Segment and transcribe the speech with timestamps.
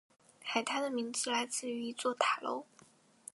[0.43, 2.65] 海滩的名字来自于一座塔楼。